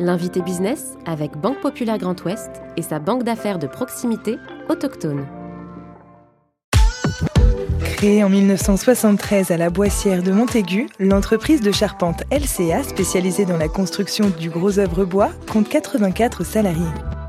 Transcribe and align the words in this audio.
L'invité 0.00 0.42
business 0.42 0.94
avec 1.06 1.36
Banque 1.36 1.60
Populaire 1.60 1.98
Grand 1.98 2.20
Ouest 2.24 2.50
et 2.76 2.82
sa 2.82 2.98
banque 2.98 3.22
d'affaires 3.22 3.60
de 3.60 3.68
proximité 3.68 4.38
autochtone. 4.68 5.24
Créée 7.96 8.24
en 8.24 8.28
1973 8.28 9.52
à 9.52 9.56
la 9.56 9.70
Boissière 9.70 10.24
de 10.24 10.32
Montaigu, 10.32 10.88
l'entreprise 10.98 11.60
de 11.60 11.70
charpente 11.70 12.24
LCA, 12.32 12.82
spécialisée 12.82 13.44
dans 13.44 13.56
la 13.56 13.68
construction 13.68 14.30
du 14.30 14.50
gros 14.50 14.80
œuvre 14.80 15.04
bois, 15.04 15.30
compte 15.52 15.68
84 15.68 16.42
salariés. 16.42 16.82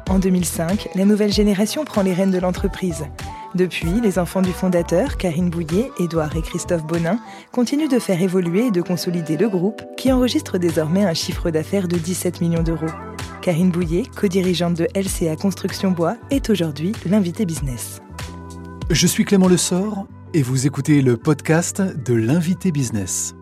En 0.09 0.17
2005, 0.17 0.89
la 0.95 1.05
nouvelle 1.05 1.31
génération 1.31 1.85
prend 1.85 2.01
les 2.01 2.13
rênes 2.13 2.31
de 2.31 2.39
l'entreprise. 2.39 3.05
Depuis, 3.55 4.01
les 4.01 4.19
enfants 4.19 4.41
du 4.41 4.51
fondateur, 4.51 5.15
Karine 5.15 5.49
Bouillet, 5.49 5.89
Édouard 5.97 6.35
et 6.35 6.41
Christophe 6.41 6.85
Bonin, 6.85 7.19
continuent 7.53 7.87
de 7.87 7.99
faire 7.99 8.21
évoluer 8.21 8.67
et 8.67 8.71
de 8.71 8.81
consolider 8.81 9.37
le 9.37 9.47
groupe, 9.47 9.81
qui 9.95 10.11
enregistre 10.11 10.57
désormais 10.57 11.05
un 11.05 11.13
chiffre 11.13 11.49
d'affaires 11.51 11.87
de 11.87 11.95
17 11.97 12.41
millions 12.41 12.63
d'euros. 12.63 12.91
Karine 13.41 13.69
Bouillet, 13.69 14.03
co-dirigeante 14.13 14.73
de 14.73 14.87
LCA 14.93 15.37
Construction 15.37 15.91
Bois, 15.91 16.17
est 16.31 16.49
aujourd'hui 16.49 16.91
l'invité 17.05 17.45
business. 17.45 18.01
Je 18.89 19.07
suis 19.07 19.23
Clément 19.23 19.47
Lessort 19.47 20.05
et 20.33 20.41
vous 20.41 20.67
écoutez 20.67 21.01
le 21.01 21.15
podcast 21.15 21.81
de 21.81 22.13
l'invité 22.13 22.73
business. 22.73 23.35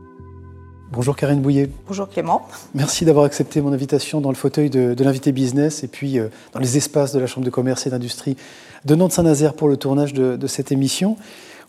Bonjour 0.95 1.15
Karine 1.15 1.41
Bouillet. 1.41 1.71
Bonjour 1.87 2.07
Clément. 2.07 2.47
Merci 2.75 3.03
d'avoir 3.03 3.25
accepté 3.25 3.61
mon 3.61 3.73
invitation 3.73 4.21
dans 4.21 4.29
le 4.29 4.35
fauteuil 4.35 4.69
de, 4.69 5.03
l'invité 5.03 5.31
business 5.31 5.83
et 5.83 5.87
puis 5.87 6.19
euh, 6.19 6.27
dans 6.53 6.59
les 6.59 6.77
espaces 6.77 7.11
de 7.13 7.19
la 7.19 7.25
Chambre 7.25 7.43
de 7.43 7.49
commerce 7.49 7.87
et 7.87 7.89
d'industrie 7.89 8.37
de 8.85 8.93
Nantes-Saint-Nazaire 8.93 9.55
pour 9.55 9.67
le 9.67 9.75
tournage 9.75 10.13
de, 10.13 10.45
cette 10.45 10.71
émission. 10.71 11.17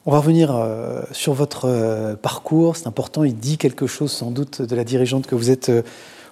On 0.05 0.11
va 0.11 0.19
revenir 0.19 0.55
euh, 0.55 1.01
sur 1.13 1.33
votre 1.33 1.65
euh, 1.65 2.17
parcours, 2.17 2.77
c'est 2.77 2.87
important, 2.87 3.25
il 3.25 3.35
dit 3.35 3.57
quelque 3.57 3.87
chose 3.87 4.13
sans 4.13 4.31
doute 4.31 4.61
de 4.61 4.77
la 4.77 4.85
dirigeante 4.85 5.27
que 5.27 5.35
vous 5.35 5.51
êtes 5.51 5.73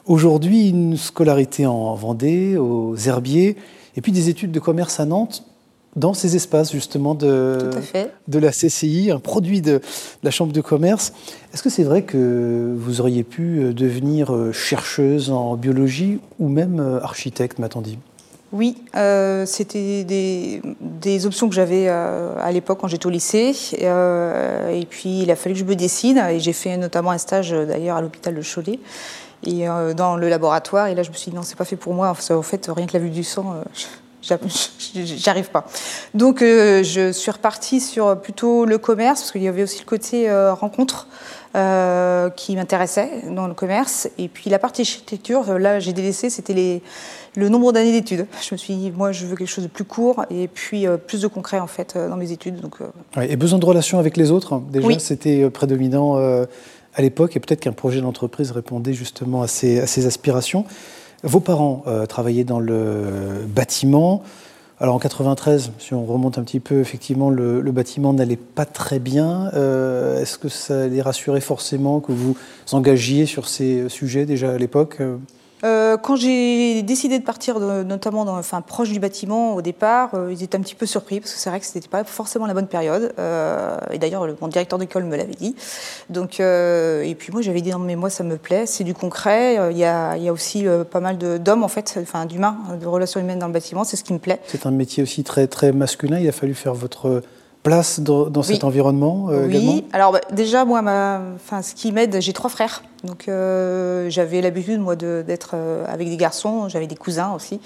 aujourd'hui, 0.05 0.69
une 0.69 0.98
scolarité 0.98 1.64
en 1.64 1.95
Vendée, 1.95 2.59
aux 2.59 2.95
Herbiers, 2.95 3.56
et 3.97 4.02
puis 4.02 4.12
des 4.12 4.28
études 4.28 4.52
de 4.52 4.61
commerce 4.61 5.00
à 5.00 5.06
Nantes 5.06 5.47
dans 5.97 6.15
ces 6.15 6.37
espaces 6.37 6.73
justement 6.73 7.15
de, 7.15 7.71
de 8.29 8.39
la 8.39 8.51
CCI, 8.51 9.11
un 9.11 9.19
produit 9.19 9.61
de, 9.61 9.81
la 10.23 10.31
Chambre 10.31 10.53
de 10.53 10.61
commerce. 10.61 11.12
Est-ce 11.53 11.62
que 11.62 11.71
c'est 11.71 11.83
vrai 11.83 12.03
que 12.03 12.75
vous 12.77 13.01
auriez 13.01 13.25
pu 13.25 13.59
euh, 13.59 13.73
devenir 13.73 14.35
euh, 14.35 14.53
chercheuse 14.53 15.31
en 15.31 15.57
biologie 15.57 16.20
ou 16.39 16.48
même 16.48 16.81
euh, 16.81 17.01
architecte, 17.03 17.59
m'a-t-on 17.59 17.83
dit? 17.83 17.98
Oui, 18.53 18.77
c'était 19.47 20.05
des, 20.05 20.61
des, 20.83 21.25
options 21.25 21.48
que 21.48 21.55
j'avais 21.55 21.89
à 21.89 22.53
l'époque 22.53 22.81
quand 22.83 22.87
j'étais 22.87 23.07
au 23.07 23.11
lycée. 23.11 23.55
et 23.73 24.87
puis 24.91 25.23
il 25.23 25.31
a 25.31 25.37
fallu 25.37 25.55
que 25.55 25.61
je 25.61 25.65
me 25.65 25.75
décide. 25.75 26.19
Et 26.31 26.39
j'ai 26.39 26.53
fait 26.53 26.77
notamment 26.77 27.13
un 27.13 27.19
stage 27.19 27.53
d'ailleurs 27.53 27.97
à 27.97 28.03
l'hôpital 28.03 28.35
de 28.35 28.43
Cholet 28.43 28.79
et 29.47 29.65
dans 29.97 30.17
le 30.17 30.29
laboratoire. 30.29 30.89
Et 30.89 30.95
là, 30.95 31.03
je 31.03 31.09
me 31.09 31.15
suis 31.15 31.31
dit 31.31 31.35
non, 31.35 31.43
c'est 31.43 31.57
pas 31.57 31.65
fait 31.65 31.77
pour 31.77 31.95
moi. 31.95 32.11
En 32.11 32.43
fait, 32.43 32.70
rien 32.77 32.87
que 32.87 32.93
la 32.93 32.98
vue 32.98 33.09
du 33.09 33.25
sang, 33.25 33.55
J'arrive 34.95 35.51
pas. 35.51 35.67
Donc, 36.15 36.42
euh, 36.42 36.83
je 36.83 37.12
suis 37.12 37.31
repartie 37.31 37.81
sur 37.81 38.20
plutôt 38.20 38.64
le 38.64 38.79
commerce, 38.79 39.20
parce 39.20 39.33
qu'il 39.33 39.42
y 39.42 39.48
avait 39.48 39.62
aussi 39.62 39.81
le 39.81 39.84
côté 39.84 40.29
euh, 40.29 40.55
rencontre 40.55 41.09
euh, 41.55 42.31
qui 42.31 42.56
m'intéressait 42.56 43.11
dans 43.31 43.47
le 43.47 43.55
commerce. 43.55 44.09
Et 44.19 44.29
puis, 44.29 44.51
la 44.51 44.59
partie 44.59 44.83
architecture, 44.83 45.59
là, 45.59 45.81
j'ai 45.81 45.92
délaissé, 45.92 46.31
c'était 46.31 46.55
les, 46.55 46.83
le 47.37 47.48
nombre 47.48 47.73
d'années 47.73 47.92
d'études. 47.92 48.27
Je 48.41 48.55
me 48.55 48.59
suis 48.59 48.75
dit, 48.75 48.91
moi, 48.91 49.12
je 49.12 49.27
veux 49.27 49.37
quelque 49.37 49.48
chose 49.48 49.64
de 49.64 49.70
plus 49.70 49.84
court 49.84 50.25
et 50.31 50.48
puis 50.48 50.86
plus 51.07 51.23
de 51.23 51.27
concret, 51.27 51.59
en 51.59 51.67
fait, 51.67 51.97
dans 51.97 52.17
mes 52.17 52.33
études. 52.33 52.61
Donc, 52.61 52.77
et 53.20 53.36
besoin 53.36 53.59
de 53.59 53.67
relations 53.67 53.98
avec 53.98 54.17
les 54.17 54.31
autres, 54.31 54.55
hein. 54.55 54.62
déjà, 54.70 54.98
c'était 54.98 55.51
prédominant 55.51 56.17
à 56.95 57.01
l'époque, 57.01 57.36
et 57.36 57.41
peut-être 57.41 57.61
qu'un 57.61 57.73
projet 57.73 58.01
d'entreprise 58.01 58.51
répondait 58.51 58.92
justement 58.92 59.42
à 59.42 59.47
ces, 59.47 59.81
à 59.81 59.86
ces 59.86 60.07
aspirations. 60.07 60.67
Vos 61.25 61.41
parents 61.41 61.84
euh, 61.87 62.06
travaillaient 62.06 62.45
dans 62.45 62.61
le 62.61 63.45
bâtiment. 63.47 64.23
Alors 64.81 64.97
en 64.97 64.98
93, 64.98 65.73
si 65.79 65.95
on 65.95 66.05
remonte 66.05 66.39
un 66.39 66.42
petit 66.42 66.59
peu, 66.59 66.81
effectivement, 66.81 67.31
le, 67.31 67.62
bâtiment 67.70 68.12
n'allait 68.12 68.37
pas 68.37 68.64
très 68.64 68.98
bien. 68.98 69.51
Euh, 69.55 70.20
est-ce 70.20 70.39
que 70.39 70.48
ça 70.48 70.89
les 70.89 71.01
rassurait 71.01 71.41
forcément 71.41 72.01
que 72.01 72.11
vous 72.11 72.36
engagiez 72.73 73.27
sur 73.27 73.46
ces 73.46 73.89
sujets 73.89 74.27
déjà 74.27 74.52
à 74.52 74.58
l'époque 74.58 75.01
euh, 75.64 75.96
quand 75.96 76.17
j'ai 76.17 76.83
décidé 76.83 77.18
de 77.18 77.24
partir, 77.24 77.61
notamment 77.61 78.24
dans, 78.24 78.36
enfin, 78.36 78.61
proche 78.61 78.90
du 78.90 78.98
bâtiment 78.98 79.55
au 79.55 79.62
départ, 79.62 80.11
euh, 80.14 80.33
ils 80.33 80.42
étaient 80.42 80.56
un 80.56 80.61
petit 80.61 80.74
peu 80.74 80.86
surpris 80.86 81.20
parce 81.20 81.33
que 81.33 81.39
c'est 81.39 81.50
vrai 81.50 81.61
que 81.61 81.67
ce 81.67 81.77
n'était 81.77 81.89
pas 81.89 82.05
forcément 82.05 82.46
la 82.46 82.55
bonne 82.55 82.67
période. 82.67 83.12
Euh, 83.18 83.77
et 83.90 83.98
d'ailleurs, 83.98 84.27
mon 84.40 84.48
directeur 84.48 84.78
d'école 84.78 85.05
me 85.05 85.17
l'avait 85.17 85.34
dit. 85.34 85.55
Donc, 86.11 86.40
et 86.40 87.17
puis 87.18 87.33
moi, 87.33 87.42
j'avais 87.42 87.61
dit 87.61 87.70
non, 87.70 87.78
mais 87.78 87.96
moi, 87.96 88.11
ça 88.11 88.24
me 88.24 88.36
plaît, 88.36 88.67
c'est 88.67 88.84
du 88.84 88.95
concret. 88.95 89.70
Il 89.70 89.78
y 89.78 89.84
a, 89.84 90.17
il 90.17 90.22
y 90.22 90.28
a 90.28 90.33
aussi 90.33 90.67
pas 90.90 91.01
mal 91.01 91.18
d'hommes, 91.18 91.62
en 91.62 91.68
fait, 91.68 91.98
enfin, 92.02 92.27
d'humains, 92.27 92.56
de 92.80 92.86
relations 92.86 93.20
humaines 93.20 93.39
dans 93.39 93.46
le 93.46 93.52
bâtiment, 93.52 93.84
c'est 93.84 93.96
ce 93.96 94.05
qui 94.05 94.12
me 94.12 94.18
plaît. 94.18 94.40
C'est 94.48 94.67
un 94.67 94.70
métier 94.70 95.02
aussi 95.02 95.22
très, 95.24 95.46
très 95.46 95.72
masculin. 95.72 96.18
Il 96.18 96.28
a 96.28 96.33
fallu 96.33 96.55
faire 96.55 96.74
votre 96.74 97.22
place 97.62 98.00
dans, 98.00 98.42
cet 98.42 98.64
environnement 98.64 99.28
euh, 99.30 99.46
Oui, 99.46 99.84
alors 99.92 100.12
bah, 100.12 100.20
déjà, 100.33 100.64
moi, 100.64 100.83
ma, 100.83 101.20
enfin, 101.36 101.62
ce 101.62 101.74
qui 101.74 101.92
m'aide, 101.92 102.20
j'ai 102.20 102.33
trois 102.33 102.50
frères. 102.50 102.83
Donc 103.05 103.27
euh, 103.27 104.08
j'avais 104.11 104.40
l'habitude, 104.40 104.80
moi, 104.80 104.95
d'être 104.95 105.52
euh, 105.55 105.84
avec 105.89 106.08
des 106.08 106.17
garçons, 106.17 106.68
j'avais 106.68 106.86
des 106.86 106.96
cousins 106.96 107.33
aussi. 107.34 107.61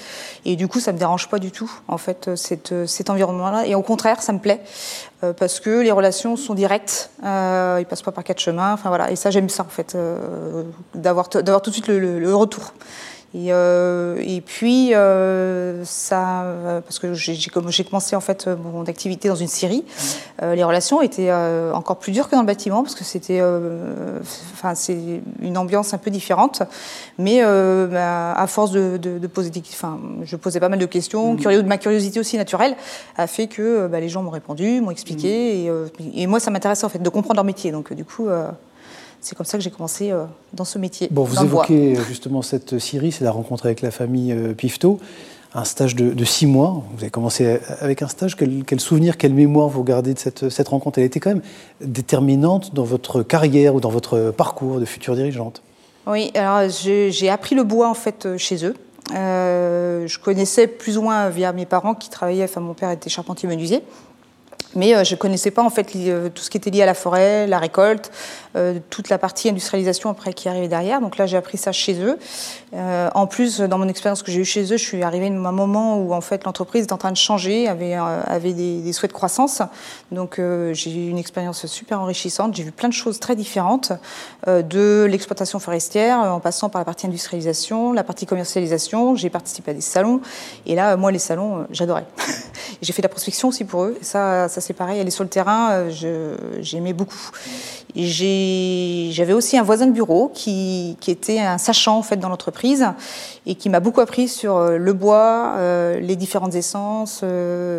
Et 0.44 0.56
du 0.56 0.68
coup, 0.68 0.80
ça 0.80 0.92
ne 0.92 0.96
me 0.96 0.98
dérange 0.98 1.28
pas 1.28 1.38
du 1.38 1.50
tout, 1.50 1.70
en 1.88 1.98
fait, 1.98 2.34
cette, 2.36 2.86
cet 2.86 3.10
environnement-là. 3.10 3.66
Et 3.66 3.74
au 3.74 3.82
contraire, 3.82 4.22
ça 4.22 4.32
me 4.32 4.38
plaît, 4.38 4.60
parce 5.38 5.60
que 5.60 5.80
les 5.80 5.90
relations 5.90 6.36
sont 6.36 6.54
directes, 6.54 7.10
ils 7.22 7.26
ne 7.26 7.84
passent 7.84 8.02
pas 8.02 8.12
par 8.12 8.24
quatre 8.24 8.40
chemins. 8.40 8.72
Enfin 8.72 8.88
voilà, 8.88 9.10
et 9.10 9.16
ça, 9.16 9.30
j'aime 9.30 9.48
ça, 9.48 9.62
en 9.62 9.68
fait, 9.68 9.96
d'avoir 10.94 11.28
tout 11.28 11.40
de 11.42 11.74
suite 11.74 11.88
le 11.88 12.34
retour. 12.34 12.72
Et, 13.34 13.48
euh, 13.50 14.16
et 14.24 14.40
puis, 14.40 14.94
euh, 14.94 15.84
ça, 15.84 16.44
parce 16.84 16.98
que 16.98 17.12
j'ai 17.12 17.50
commencé 17.84 18.16
en 18.16 18.20
fait 18.20 18.46
mon 18.46 18.84
activité 18.84 19.28
dans 19.28 19.34
une 19.34 19.48
scierie, 19.48 19.84
euh, 20.42 20.54
les 20.54 20.64
relations 20.64 21.02
étaient 21.02 21.32
encore 21.32 21.96
plus 21.96 22.12
dures 22.12 22.28
que 22.28 22.34
dans 22.34 22.42
le 22.42 22.46
bâtiment 22.46 22.82
parce 22.82 22.94
que 22.94 23.04
c'était, 23.04 23.42
enfin, 24.54 24.74
c'est 24.74 25.20
une 25.42 25.58
ambiance 25.58 25.92
un 25.92 25.98
peu 25.98 26.10
différente. 26.10 26.62
Mais 27.18 27.42
bah, 27.42 28.32
à 28.32 28.46
force 28.46 28.70
de, 28.70 28.96
de, 28.96 29.26
poser 29.26 29.50
des, 29.50 29.62
enfin, 29.70 29.98
je 30.22 30.36
posais 30.36 30.60
pas 30.60 30.68
mal 30.68 30.78
de 30.78 30.86
questions, 30.86 31.34
mmh. 31.34 31.62
ma 31.66 31.78
curiosité 31.78 32.20
aussi 32.20 32.36
naturelle 32.36 32.76
a 33.16 33.26
fait 33.26 33.48
que 33.48 33.86
bah, 33.86 34.00
les 34.00 34.08
gens 34.08 34.22
m'ont 34.22 34.30
répondu, 34.30 34.80
m'ont 34.80 34.90
expliqué, 34.90 35.68
mmh. 35.70 36.02
et, 36.02 36.22
et, 36.22 36.26
moi 36.26 36.40
ça 36.40 36.50
m'intéressait 36.50 36.86
en 36.86 36.90
fait 36.90 37.02
de 37.02 37.08
comprendre 37.08 37.36
leur 37.36 37.44
métier. 37.44 37.72
Donc 37.72 37.92
du 37.92 38.04
coup 38.04 38.28
c'est 39.26 39.34
comme 39.34 39.46
ça 39.46 39.58
que 39.58 39.64
j'ai 39.64 39.70
commencé 39.70 40.12
euh, 40.12 40.24
dans 40.52 40.64
ce 40.64 40.78
métier. 40.78 41.08
Bon, 41.10 41.24
vous 41.24 41.42
évoquez 41.42 41.96
justement 42.06 42.42
cette 42.42 42.78
Syrie, 42.78 43.10
c'est 43.10 43.24
la 43.24 43.32
rencontre 43.32 43.66
avec 43.66 43.82
la 43.82 43.90
famille 43.90 44.32
euh, 44.32 44.54
Pifto, 44.54 45.00
un 45.52 45.64
stage 45.64 45.96
de, 45.96 46.24
six 46.24 46.46
mois. 46.46 46.84
Vous 46.92 47.02
avez 47.02 47.10
commencé 47.10 47.58
avec 47.80 48.02
un 48.02 48.08
stage. 48.08 48.36
Quel, 48.36 48.80
souvenir, 48.80 49.16
quelle 49.16 49.34
mémoire 49.34 49.68
vous 49.68 49.82
gardez 49.82 50.14
de 50.14 50.18
cette, 50.18 50.48
cette 50.48 50.68
rencontre? 50.68 51.00
Elle 51.00 51.06
était 51.06 51.18
quand 51.18 51.30
même 51.30 51.42
déterminante 51.80 52.72
dans 52.72 52.84
votre 52.84 53.24
carrière 53.24 53.74
ou 53.74 53.80
dans 53.80 53.88
votre 53.88 54.30
parcours 54.36 54.78
de 54.78 54.84
future 54.84 55.16
dirigeante. 55.16 55.60
Oui, 56.06 56.30
alors 56.36 56.68
j'ai 56.68 57.28
appris 57.28 57.56
le 57.56 57.64
bois 57.64 57.88
en 57.88 57.94
fait 57.94 58.26
euh, 58.26 58.38
chez 58.38 58.64
eux. 58.64 58.76
je 59.10 60.18
connaissais 60.20 60.68
plus 60.68 60.98
ou 60.98 61.02
moins 61.02 61.30
via 61.30 61.52
mes 61.52 61.66
parents 61.66 61.94
qui 61.94 62.10
travaillaient, 62.10 62.44
enfin 62.44 62.60
mon 62.60 62.74
père 62.74 62.92
était 62.92 63.10
charpentier 63.10 63.48
menuisier, 63.48 63.82
mais 64.76 64.94
euh, 64.94 65.02
je 65.02 65.14
ne 65.14 65.18
connaissais 65.18 65.50
pas 65.50 65.62
en 65.62 65.70
fait 65.70 65.96
euh, 65.96 66.28
tout 66.28 66.42
ce 66.42 66.50
qui 66.50 66.58
était 66.58 66.70
lié 66.70 66.82
à 66.82 66.86
la 66.86 66.94
forêt, 66.94 67.46
la 67.46 67.58
récolte, 67.58 68.12
euh, 68.56 68.78
toute 68.90 69.08
la 69.08 69.18
partie 69.18 69.48
industrialisation 69.48 70.10
après 70.10 70.32
qui 70.32 70.48
arrivait 70.48 70.68
derrière. 70.68 71.00
Donc 71.00 71.16
là, 71.16 71.26
j'ai 71.26 71.36
appris 71.36 71.58
ça 71.58 71.72
chez 71.72 72.00
eux. 72.00 72.18
en 72.72 73.26
plus, 73.26 73.60
dans 73.60 73.78
mon 73.78 73.88
expérience 73.88 74.22
que 74.22 74.30
j'ai 74.30 74.40
eue 74.40 74.44
chez 74.44 74.64
eux, 74.64 74.76
je 74.76 74.84
suis 74.84 75.02
arrivée 75.02 75.26
à 75.26 75.30
un 75.30 75.52
moment 75.52 75.96
où 75.96 76.12
en 76.12 76.20
fait 76.20 76.44
l'entreprise 76.44 76.84
est 76.84 76.92
en 76.92 76.98
train 76.98 77.10
de 77.10 77.16
changer, 77.16 77.68
avait, 77.68 77.94
avait 77.94 78.52
des, 78.52 78.92
souhaits 78.92 79.10
de 79.10 79.14
croissance. 79.14 79.62
Donc 80.12 80.38
j'ai 80.72 80.90
eu 80.90 81.08
une 81.08 81.18
expérience 81.18 81.64
super 81.66 82.00
enrichissante. 82.00 82.54
J'ai 82.54 82.64
vu 82.64 82.72
plein 82.72 82.88
de 82.88 82.94
choses 82.94 83.18
très 83.18 83.34
différentes, 83.34 83.92
de 84.46 85.06
l'exploitation 85.08 85.58
forestière 85.58 86.18
en 86.18 86.40
passant 86.40 86.68
par 86.68 86.80
la 86.80 86.84
partie 86.84 87.06
industrialisation, 87.06 87.92
la 87.92 88.04
partie 88.04 88.26
commercialisation. 88.26 89.14
J'ai 89.16 89.30
participé 89.30 89.70
à 89.70 89.74
des 89.74 89.80
salons 89.80 90.20
et 90.66 90.74
là, 90.74 90.96
moi, 90.96 91.10
les 91.10 91.18
salons, 91.18 91.66
j'adorais. 91.70 92.06
j'ai 92.82 92.92
fait 92.92 93.02
de 93.02 93.06
la 93.06 93.10
prospection 93.10 93.48
aussi 93.48 93.64
pour 93.64 93.84
eux. 93.84 93.96
Ça, 94.02 94.48
ça 94.48 94.60
c'est 94.66 94.74
pareil, 94.74 94.98
aller 94.98 95.12
sur 95.12 95.22
le 95.22 95.30
terrain, 95.30 95.70
euh, 95.70 96.36
j'aimais 96.60 96.92
beaucoup. 96.92 97.30
J'avais 97.94 99.32
aussi 99.32 99.56
un 99.56 99.62
voisin 99.62 99.86
de 99.86 99.92
bureau 99.92 100.30
qui, 100.34 100.96
qui, 101.00 101.12
était 101.12 101.38
un 101.38 101.56
sachant 101.56 101.98
en 101.98 102.02
fait 102.02 102.16
dans 102.16 102.28
l'entreprise 102.28 102.84
et 103.46 103.54
qui 103.54 103.68
m'a 103.68 103.78
beaucoup 103.78 104.00
appris 104.00 104.26
sur 104.26 104.56
euh, 104.56 104.76
le 104.76 104.92
bois, 104.92 105.54
euh, 105.56 106.00
les 106.00 106.16
différentes 106.16 106.56
essences. 106.56 107.24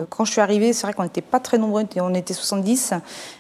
Quand 0.09 0.23
je 0.23 0.31
suis 0.31 0.39
arrivée, 0.39 0.71
c'est 0.71 0.87
vrai 0.87 0.93
qu'on 0.93 1.03
n'était 1.03 1.21
pas 1.21 1.41
très 1.41 1.57
nombreux, 1.57 1.83
on 1.99 2.13
était 2.13 2.33
70. 2.33 2.93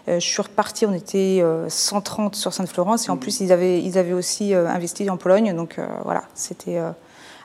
Je 0.07 0.19
suis 0.19 0.41
repartie, 0.41 0.85
on 0.85 0.93
était 0.93 1.41
130 1.69 2.35
sur 2.35 2.51
Sainte-Florence 2.53 3.07
et 3.07 3.11
en 3.11 3.17
plus 3.17 3.39
ils 3.39 3.51
avaient, 3.53 3.81
ils 3.81 3.97
avaient 3.97 4.13
aussi 4.13 4.53
investi 4.53 5.09
en 5.09 5.17
Pologne, 5.17 5.55
donc 5.55 5.79
voilà, 6.03 6.23
c'était 6.33 6.79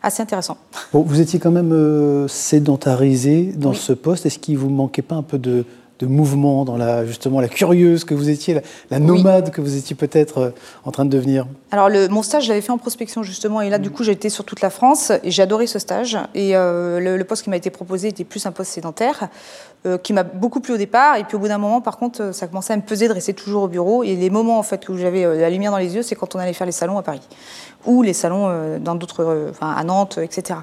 assez 0.03 0.23
intéressant. 0.23 0.57
Bon, 0.93 1.03
vous 1.03 1.21
étiez 1.21 1.39
quand 1.39 1.51
même 1.51 2.27
sédentarisé 2.29 3.53
dans 3.57 3.73
ce 3.73 3.93
poste. 3.93 4.27
Est-ce 4.27 4.39
qu'il 4.39 4.59
vous 4.59 4.71
manquait 4.71 5.03
pas 5.03 5.17
un 5.17 5.23
peu 5.23 5.39
de 5.39 5.65
de 5.99 6.07
mouvement, 6.07 6.65
dans 6.65 6.77
la, 6.77 7.07
justement 7.07 7.41
la 7.41 7.49
curieuse 7.49 8.05
que 8.05 8.15
vous 8.15 8.29
étiez, 8.29 8.61
la, 8.91 8.99
nomade 8.99 9.51
que 9.51 9.61
vous 9.61 9.77
étiez 9.77 9.95
peut-être 9.95 10.39
euh, 10.39 10.51
en 10.85 10.91
train 10.91 11.05
de 11.05 11.11
devenir 11.11 11.47
Alors, 11.71 11.89
le, 11.89 12.09
mon 12.09 12.23
stage, 12.23 12.45
je 12.45 12.49
l'avais 12.49 12.61
fait 12.61 12.73
en 12.73 12.79
prospection, 12.79 13.23
justement, 13.23 13.61
et 13.61 13.71
là, 13.71 13.79
du 13.79 13.91
coup, 13.91 14.03
j'ai 14.03 14.13
été 14.13 14.29
sur 14.29 14.45
toute 14.45 14.61
la 14.63 14.71
France, 14.71 15.13
et 15.23 15.31
j'ai 15.31 15.43
adoré 15.43 15.67
ce 15.67 15.79
stage. 15.79 16.19
Et 16.35 16.57
euh, 16.57 16.99
le, 16.99 17.25
poste 17.25 17.45
qui 17.45 17.51
m'a 17.51 17.57
été 17.57 17.71
proposé 17.71 18.09
était 18.09 18.25
plus 18.25 18.45
un 18.47 18.53
poste 18.53 18.73
sédentaire, 18.73 19.29
euh, 19.87 19.97
qui 19.97 20.13
m'a 20.13 20.25
beaucoup 20.25 20.61
plu 20.61 20.75
au 20.75 20.77
départ, 20.77 21.17
et 21.17 21.25
puis 21.25 21.37
au 21.37 21.39
bout 21.39 21.49
d'un 21.49 21.59
moment, 21.59 21.81
par 21.81 21.99
contre, 21.99 22.35
ça 22.35 22.49
commençait 22.49 22.73
à 22.73 22.77
me 22.77 22.83
peser 22.83 23.07
de 23.07 23.13
rester 23.13 23.35
toujours 23.35 23.63
au 23.63 23.69
bureau, 23.69 24.03
et 24.03 24.17
les 24.17 24.31
moments, 24.31 24.59
en 24.59 24.65
fait, 24.65 24.89
où 24.89 24.97
j'avais 24.99 25.23
la 25.39 25.51
lumière 25.51 25.71
dans 25.71 25.79
les 25.79 25.95
yeux, 25.95 26.03
c'est 26.03 26.17
quand 26.17 26.35
on 26.35 26.39
allait 26.39 26.53
faire 26.53 26.67
les 26.67 26.73
salons 26.73 26.99
à 26.99 27.03
Paris, 27.03 27.23
ou 27.87 28.03
les 28.03 28.13
salons 28.13 28.79
dans 28.81 28.97
d'autres, 28.97 29.51
enfin, 29.51 29.73
à 29.73 29.85
Nantes, 29.85 30.19
etc. 30.19 30.61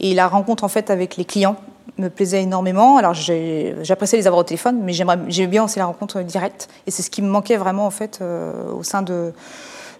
Et 0.00 0.14
la 0.14 0.28
rencontre, 0.28 0.64
en 0.64 0.68
fait, 0.68 0.90
avec 0.90 1.16
les 1.16 1.24
clients, 1.24 1.56
me 1.98 2.08
plaisait 2.08 2.42
énormément. 2.42 2.96
Alors 2.96 3.14
j'appréciais 3.14 4.18
les 4.18 4.26
avoir 4.26 4.40
au 4.40 4.44
téléphone, 4.44 4.80
mais 4.82 4.92
j'aimais 4.92 5.46
bien 5.46 5.64
aussi 5.64 5.78
la 5.78 5.86
rencontre 5.86 6.22
directe. 6.22 6.68
Et 6.86 6.90
c'est 6.90 7.02
ce 7.02 7.10
qui 7.10 7.22
me 7.22 7.28
manquait 7.28 7.56
vraiment 7.56 7.86
en 7.86 7.90
fait 7.90 8.18
euh, 8.20 8.72
au 8.72 8.82
sein 8.82 9.02
de, 9.02 9.32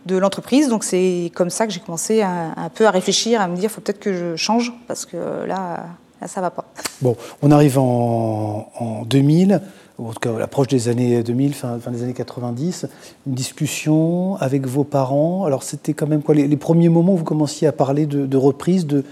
l'entreprise. 0.09 0.69
Donc 0.69 0.85
c'est 0.85 1.31
comme 1.35 1.51
ça 1.51 1.67
que 1.67 1.73
j'ai 1.73 1.81
commencé 1.81 2.23
un 2.23 2.71
peu 2.75 2.87
à 2.87 2.91
réfléchir, 2.91 3.41
à 3.41 3.49
me 3.49 3.57
dire, 3.57 3.71
faut 3.71 3.81
peut-être 3.81 4.01
que 4.01 4.13
je 4.13 4.37
change, 4.37 4.73
parce 4.87 5.07
que 5.07 5.17
là, 5.47 5.87
là 6.21 6.29
ça 6.29 6.41
va 6.41 6.51
pas. 6.51 6.65
Bon, 7.01 7.17
on 7.43 7.51
arrive 7.51 7.79
en, 7.79 8.71
en 8.79 9.03
2000 9.05 9.61
ou 9.99 10.09
en 10.09 10.13
tout 10.13 10.21
cas 10.21 10.35
à 10.35 10.39
l'approche 10.39 10.69
des 10.69 10.89
années 10.89 11.23
2000, 11.23 11.55
fin, 11.55 11.79
fin, 11.79 11.91
des 11.91 12.03
années 12.03 12.15
90, 12.15 12.87
une 13.27 13.35
discussion 13.35 14.37
avec 14.37 14.67
vos 14.67 14.85
parents. 14.85 15.45
Alors 15.45 15.63
c'était 15.63 15.95
quand 15.95 16.07
même 16.07 16.23
quoi 16.23 16.35
les, 16.35 16.57
premiers 16.57 16.89
moments 16.89 17.15
où 17.15 17.19
vous 17.19 17.25
commenciez 17.25 17.69
à 17.69 17.73
parler 17.73 18.07
de, 18.07 18.27
de 18.27 18.37
reprise, 18.37 18.87
de, 18.87 19.05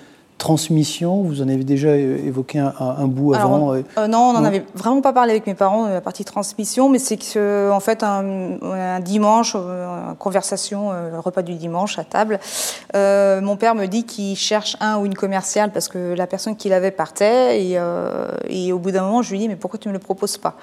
transmission, 0.43 1.23
vous 1.23 1.41
en 1.41 1.49
avez 1.49 1.63
déjà 1.63 1.97
évoqué 1.97 2.59
un, 2.59 3.07
bout 3.07 3.33
avant. 3.33 3.75
Euh, 3.75 3.83
euh, 3.97 4.09
non, 4.09 4.19
on 4.19 4.33
n'en 4.33 4.45
avait 4.45 4.65
vraiment 4.75 5.01
pas 5.01 5.13
parlé 5.13 5.31
avec 5.31 5.47
mes 5.47 5.55
parents, 5.55 5.87
la 5.87 6.01
partie 6.01 6.25
transmission, 6.25 6.89
mais 6.89 6.99
c'est 6.99 7.17
que, 7.17 7.71
en 7.71 7.79
fait, 7.79 8.03
un, 8.03 9.01
dimanche, 9.01 9.55
euh, 9.55 10.15
conversation, 10.19 10.91
repas 11.19 11.43
du 11.43 11.55
dimanche 11.55 11.97
à 11.99 12.05
table, 12.05 12.41
mon 12.93 13.57
père 13.57 13.77
me 13.77 13.87
dit 13.87 14.05
qu'il 14.05 14.37
cherche 14.37 14.77
un 14.81 14.99
ou 14.99 15.07
une 15.07 15.15
commerciale 15.15 15.71
parce 15.71 15.87
que 15.87 16.15
la 16.15 16.27
personne 16.27 16.57
qu'il 16.57 16.73
avait 16.73 16.91
partait, 16.91 17.63
et, 17.63 17.79
et 18.49 18.73
au 18.73 18.79
bout 18.79 18.91
d'un 18.91 19.03
moment, 19.03 19.23
je 19.23 19.31
lui 19.31 19.39
dis, 19.39 19.49
mais 19.49 19.57
pourquoi 19.57 19.79
tu 19.79 19.89
ne 19.89 19.93
me 19.93 19.99
le 19.99 20.03
proposes 20.03 20.39
pas? 20.39 20.57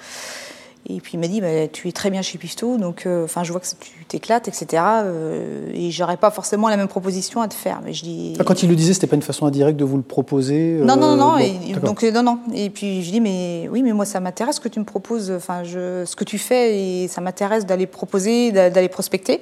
Et 0.88 1.00
puis 1.00 1.12
il 1.14 1.20
m'a 1.20 1.28
dit, 1.28 1.40
bah, 1.40 1.68
tu 1.70 1.88
es 1.88 1.92
très 1.92 2.10
bien 2.10 2.22
chez 2.22 2.38
Pisto, 2.38 2.78
donc 2.78 3.04
euh, 3.04 3.26
je 3.42 3.52
vois 3.52 3.60
que 3.60 3.66
tu 3.66 4.04
t'éclates, 4.08 4.48
etc. 4.48 4.82
Euh, 5.04 5.70
et 5.74 5.90
j'aurais 5.90 6.16
pas 6.16 6.30
forcément 6.30 6.68
la 6.68 6.76
même 6.76 6.88
proposition 6.88 7.42
à 7.42 7.48
te 7.48 7.54
faire. 7.54 7.80
Mais 7.84 7.92
je 7.92 8.02
dis. 8.02 8.34
Ah, 8.38 8.44
quand 8.44 8.62
il 8.62 8.68
le 8.68 8.76
disait, 8.76 8.94
c'était 8.94 9.06
pas 9.06 9.16
une 9.16 9.22
façon 9.22 9.46
indirecte 9.46 9.78
de 9.78 9.84
vous 9.84 9.98
le 9.98 10.02
proposer. 10.02 10.80
Non, 10.82 10.96
non, 10.96 11.16
non. 11.16 11.36
Euh, 11.36 11.40
et, 11.40 11.74
donc 11.74 12.02
non, 12.02 12.22
non. 12.22 12.38
Et 12.54 12.70
puis 12.70 13.02
je 13.02 13.10
dis, 13.10 13.20
mais 13.20 13.68
oui, 13.70 13.82
mais 13.82 13.92
moi 13.92 14.06
ça 14.06 14.20
m'intéresse 14.20 14.56
ce 14.56 14.60
que 14.60 14.68
tu 14.68 14.80
me 14.80 14.84
proposes. 14.86 15.30
Enfin, 15.30 15.64
je, 15.64 16.04
ce 16.06 16.16
que 16.16 16.24
tu 16.24 16.38
fais, 16.38 16.78
et 16.78 17.08
ça 17.08 17.20
m'intéresse 17.20 17.66
d'aller 17.66 17.86
proposer, 17.86 18.50
d'aller 18.50 18.88
prospecter. 18.88 19.40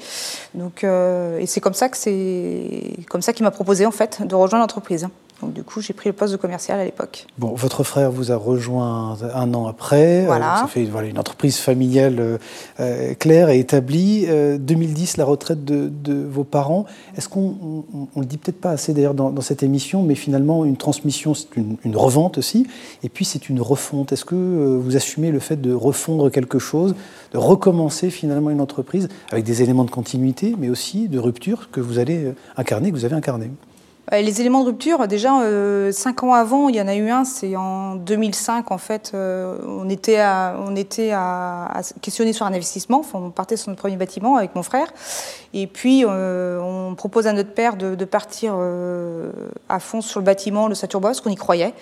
Donc 0.54 0.84
et 0.84 1.46
c'est 1.46 1.60
comme 1.60 1.74
ça 1.74 1.88
que 1.88 1.96
c'est 1.96 2.94
comme 3.08 3.22
ça 3.22 3.32
qu'il 3.32 3.44
m'a 3.44 3.52
proposé 3.52 3.86
en 3.86 3.92
fait 3.92 4.26
de 4.26 4.34
rejoindre 4.34 4.62
l'entreprise. 4.62 5.08
Donc 5.42 5.52
du 5.52 5.62
coup, 5.62 5.80
j'ai 5.80 5.92
pris 5.92 6.08
le 6.08 6.12
poste 6.12 6.32
de 6.32 6.36
commercial 6.36 6.80
à 6.80 6.84
l'époque. 6.84 7.26
Bon, 7.38 7.54
votre 7.54 7.84
frère 7.84 8.10
vous 8.10 8.32
a 8.32 8.36
rejoint 8.36 9.16
un 9.34 9.54
an 9.54 9.68
après. 9.68 10.24
Voilà. 10.26 10.56
ça 10.62 10.66
fait 10.66 10.84
voilà, 10.84 11.06
une 11.06 11.18
entreprise 11.18 11.58
familiale 11.58 12.16
euh, 12.18 12.38
euh, 12.80 13.14
claire 13.14 13.48
et 13.48 13.60
établie. 13.60 14.26
2010, 14.26 14.30
euh, 14.30 15.14
la 15.18 15.24
retraite 15.24 15.64
de, 15.64 16.26
vos 16.28 16.42
parents. 16.42 16.86
Est-ce 17.16 17.28
qu'on 17.28 17.84
on, 18.14 18.20
le 18.20 18.26
dit 18.26 18.36
peut-être 18.36 18.60
pas 18.60 18.70
assez 18.70 18.92
d'ailleurs 18.92 19.14
dans, 19.14 19.40
cette 19.40 19.62
émission, 19.62 20.02
mais 20.02 20.16
finalement 20.16 20.64
une 20.64 20.76
transmission, 20.76 21.34
c'est 21.34 21.56
une, 21.56 21.76
une, 21.84 21.96
revente 21.96 22.38
aussi, 22.38 22.66
et 23.04 23.08
puis 23.08 23.24
c'est 23.24 23.48
une 23.48 23.60
refonte. 23.60 24.12
Est-ce 24.12 24.24
que 24.24 24.34
vous 24.34 24.96
assumez 24.96 25.30
le 25.30 25.38
fait 25.38 25.56
de 25.60 25.72
refondre 25.72 26.30
quelque 26.30 26.58
chose, 26.58 26.96
de 27.32 27.38
recommencer 27.38 28.10
finalement 28.10 28.50
une 28.50 28.60
entreprise 28.60 29.08
avec 29.30 29.44
des 29.44 29.62
éléments 29.62 29.84
de 29.84 29.90
continuité, 29.90 30.54
mais 30.58 30.68
aussi 30.68 31.08
de 31.08 31.18
rupture 31.18 31.70
que 31.70 31.80
vous 31.80 31.98
allez 31.98 32.32
incarner, 32.56 32.90
que 32.90 32.96
vous 32.96 33.04
avez 33.04 33.16
incarné? 33.16 33.50
euh, 33.50 33.67
les 34.12 34.40
éléments 34.40 34.60
de 34.62 34.66
rupture, 34.66 35.06
déjà, 35.06 35.42
euh, 35.42 35.92
cinq 35.92 36.22
ans 36.22 36.32
avant, 36.32 36.68
il 36.68 36.76
y 36.76 36.80
en 36.80 36.88
a 36.88 36.94
eu 36.94 37.10
un, 37.10 37.24
c'est 37.24 37.56
en 37.56 37.94
2005, 37.96 38.70
en 38.70 38.78
fait, 38.78 39.12
euh, 39.14 39.58
on 39.66 39.88
était, 39.90 40.18
à, 40.18 40.54
questionner 42.00 42.32
sur 42.32 42.46
un 42.46 42.52
investissement, 42.52 43.02
on 43.12 43.30
partait 43.30 43.56
sur 43.56 43.68
notre 43.68 43.80
premier 43.80 43.96
bâtiment 43.96 44.36
avec 44.36 44.54
mon 44.54 44.62
frère, 44.62 44.86
et 45.52 45.66
puis 45.66 46.04
on 46.06 46.94
propose 46.96 47.26
à 47.26 47.32
notre 47.32 47.52
père 47.52 47.76
de, 47.76 48.04
partir 48.04 48.54
à 49.68 49.80
fond 49.80 50.00
sur 50.00 50.20
le 50.20 50.24
bâtiment, 50.24 50.68
le 50.68 50.74
Saturbois, 50.74 51.10
parce 51.10 51.20
qu'on 51.20 51.30
y 51.30 51.36
croyait, 51.36 51.74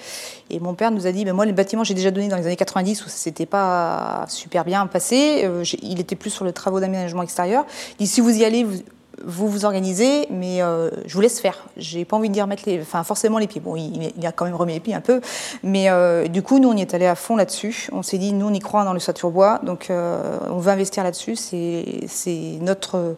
et 0.50 0.58
mon 0.58 0.75
père 0.75 0.90
nous 0.90 1.06
a 1.06 1.12
dit, 1.12 1.25
ben, 1.25 1.32
moi, 1.32 1.46
le 1.46 1.52
bâtiment, 1.52 1.84
j'ai 1.84 1.94
déjà 1.94 2.11
donné 2.11 2.29
dans 2.29 2.37
les 2.37 2.46
années 2.46 2.56
90, 2.56 3.06
où 3.06 3.08
ça 3.08 3.17
s'était 3.17 3.46
pas 3.46 4.25
super 4.29 4.64
bien 4.64 4.87
passé, 4.87 5.49
il 5.82 6.00
était 6.00 6.17
plus 6.17 6.31
sur 6.31 6.44
le 6.44 6.52
travaux 6.52 6.81
d'aménagement 6.81 7.22
extérieur, 7.22 7.64
il 8.00 8.06
dit, 8.06 8.11
si 8.11 8.20
vous 8.20 8.37
y 8.37 8.44
allez, 8.44 8.64
vous, 8.64 8.82
vous 9.25 9.49
vous 9.49 9.65
organisez, 9.65 10.27
mais 10.31 10.63
euh, 10.63 10.91
je 11.07 11.15
vous 11.15 11.21
laisse 11.21 11.41
faire. 11.41 11.65
J'ai 11.77 12.05
pas 12.05 12.17
envie 12.17 12.29
de 12.29 12.35
dire 12.35 12.47
mettre 12.47 12.65
les, 12.67 12.81
enfin 12.81 13.03
forcément 13.05 13.39
les 13.39 13.47
pieds. 13.47 13.61
Bon, 13.61 13.77
il, 13.77 14.27
a 14.27 14.33
quand 14.33 14.45
même 14.45 14.55
remis 14.55 14.75
les 14.75 14.81
pieds 14.81 14.95
un 14.95 15.01
peu, 15.01 15.21
mais 15.63 15.89
euh, 15.89 16.29
du 16.29 16.43
coup, 16.43 16.59
nous, 16.59 16.69
on 16.69 16.77
y 16.77 16.83
est 16.83 16.95
allé 16.95 17.07
à 17.07 17.15
fond 17.15 17.37
là-dessus. 17.37 17.89
On 17.93 18.03
s'est 18.03 18.19
dit, 18.19 18.33
nous, 18.33 18.47
on 18.47 18.53
y 18.53 18.59
croit 18.59 18.85
dans 18.85 18.93
le 18.93 18.99
Saturbois, 18.99 19.61
donc 19.63 19.91
euh, 19.91 20.39
on 20.51 20.59
veut 20.59 20.71
investir 20.71 21.05
là-dessus. 21.05 21.37
C'est 21.37 22.59
notre 22.61 23.17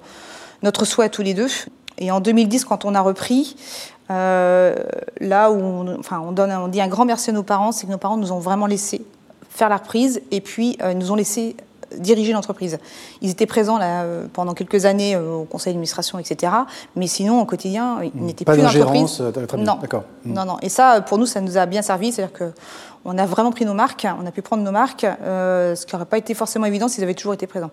notre 0.63 0.85
souhait 0.85 1.09
tous 1.09 1.23
les 1.23 1.35
deux. 1.35 1.49
Et 1.99 2.11
en 2.11 2.21
2010, 2.21 2.65
quand 2.65 2.85
on 2.85 2.95
a 2.95 3.01
repris, 3.01 3.57
là 4.09 5.51
où 5.51 5.61
on, 5.61 5.99
enfin, 5.99 6.21
on, 6.25 6.33
donne, 6.33 6.53
on 6.53 6.69
dit 6.69 6.81
un 6.81 6.89
grand 6.89 7.05
merci 7.05 7.31
à 7.31 7.33
nos 7.33 7.43
parents, 7.43 7.73
c'est 7.73 7.87
que 7.87 7.93
nos 7.93 7.99
parents 7.99 8.17
nous 8.17 8.33
ont 8.33 8.39
vraiment 8.39 8.67
laissé 8.67 9.03
faire 9.51 9.69
la 9.69 9.77
reprise 9.77 10.21
et 10.31 10.41
puis 10.41 10.79
nous 10.95 11.11
ont 11.11 11.17
laissé 11.17 11.57
diriger 11.97 12.33
l'entreprise. 12.33 12.79
Ils 13.23 13.31
étaient 13.31 13.47
présents 13.47 13.79
là, 13.79 14.03
euh, 14.03 14.27
pendant 14.33 14.55
quelques 14.55 14.85
années 14.85 15.15
euh, 15.15 15.33
au 15.33 15.45
conseil 15.45 15.73
d'administration, 15.73 16.19
etc. 16.19 16.53
Mais 16.97 17.07
sinon, 17.07 17.41
au 17.41 17.45
quotidien, 17.45 17.99
ils 18.03 18.11
hmm. 18.11 18.27
n'étaient 18.27 18.45
plus 18.45 18.57
dans 18.57 18.65
l'entreprise. 18.65 19.21
Euh, 19.21 19.33
non. 19.57 19.79
D'accord. 19.81 20.05
Hmm. 20.25 20.33
Non, 20.33 20.45
non. 20.45 20.57
Et 20.63 20.69
ça, 20.69 21.01
pour 21.01 21.19
nous, 21.19 21.27
ça 21.27 21.41
nous 21.41 21.57
a 21.57 21.67
bien 21.67 21.83
servi. 21.83 22.13
C'est-à-dire 22.13 22.37
qu'on 22.37 23.19
a 23.19 23.27
vraiment 23.27 23.51
pris 23.51 23.65
nos 23.65 23.75
marques, 23.75 24.07
on 24.21 24.27
a 24.27 24.31
pu 24.31 24.43
prendre 24.43 24.63
nos 24.63 24.73
marques, 24.73 25.07
ce 25.23 25.87
qui 25.87 25.95
n'aurait 25.95 26.07
pas 26.07 26.19
été 26.19 26.35
forcément 26.35 26.67
évident 26.67 26.89
s'ils 26.89 27.05
avaient 27.05 27.15
toujours 27.15 27.35
été 27.35 27.47
présents. 27.47 27.71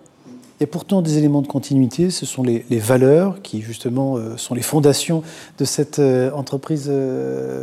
Il 0.60 0.62
y 0.62 0.64
a 0.64 0.68
pourtant 0.68 1.02
des 1.02 1.18
éléments 1.18 1.42
de 1.42 1.48
continuité, 1.48 2.10
ce 2.10 2.26
sont 2.26 2.42
les, 2.42 2.64
valeurs 2.70 3.42
qui 3.42 3.62
justement 3.62 4.18
sont 4.38 4.56
les 4.56 4.62
fondations 4.62 5.22
de 5.58 5.66
cette 5.66 6.00
entreprise 6.34 6.90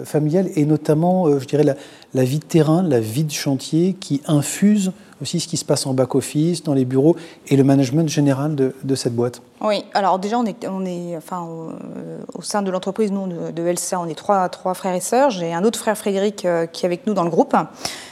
familiale 0.05 0.51
et 0.57 0.67
notamment, 0.67 1.39
je 1.39 1.47
dirais, 1.47 1.63
la, 1.63 1.75
la, 2.13 2.25
vie 2.25 2.39
de 2.39 2.45
terrain, 2.45 2.83
la 2.83 3.01
vie 3.01 3.25
de 3.25 3.33
chantier 3.33 3.95
qui 3.95 4.21
infuse 4.27 4.93
aussi 5.23 5.41
ce 5.41 5.49
qui 5.49 5.57
se 5.57 5.65
passe 5.65 5.87
en 5.87 5.95
back-office, 5.95 6.63
dans 6.65 6.75
les 6.75 6.85
bureaux 6.85 7.17
et 7.49 7.57
le 7.57 7.65
management 7.65 8.09
général 8.09 8.55
de, 8.55 8.95
cette 8.95 9.15
boîte 9.15 9.41
Oui, 9.61 9.85
alors 9.95 10.19
déjà, 10.19 10.39
on 10.39 10.45
est, 10.45 10.67
on 10.67 10.85
est 10.85 11.17
enfin, 11.17 11.49
euh, 11.49 12.19
au 12.35 12.43
sein 12.43 12.61
de 12.61 12.71
l'entreprise, 12.71 13.11
nous, 13.11 13.27
de, 13.27 13.63
LCA, 13.63 14.01
on 14.01 14.07
est 14.07 14.15
trois, 14.15 14.49
trois 14.49 14.75
frères 14.75 14.95
et 14.95 15.01
sœurs. 15.01 15.31
J'ai 15.31 15.55
un 15.55 15.65
autre 15.65 15.79
frère, 15.79 15.97
Frédéric, 15.97 16.45
euh, 16.45 16.67
qui 16.67 16.85
est 16.85 16.87
avec 16.87 17.07
nous 17.07 17.15
dans 17.15 17.25
le 17.25 17.31
groupe. 17.31 17.57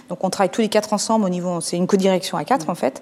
Donc 0.09 0.25
on 0.25 0.31
travaille 0.31 0.51
tous 0.51 0.61
les 0.61 0.69
quatre 0.69 0.93
ensemble 0.93 1.25
au 1.25 1.29
niveau, 1.29 1.61
c'est 1.61 1.77
une 1.77 1.87
codirection 1.87 2.37
à 2.37 2.45
quatre 2.45 2.69
en 2.69 2.75
fait. 2.75 3.01